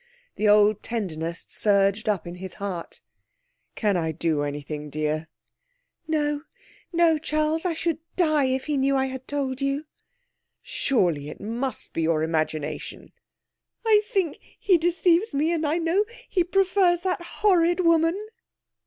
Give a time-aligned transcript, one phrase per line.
[0.35, 3.01] The old tenderness surged up in his heart.
[3.75, 5.27] 'Can I do anything, dear?'
[6.07, 6.41] 'No,
[6.91, 7.65] no, Charles.
[7.67, 9.85] I should die if he knew I had told you!'
[10.63, 13.11] 'Surely it must be your imagination.'
[13.85, 18.17] 'I think he deceives me, and I know he prefers that horrid woman.'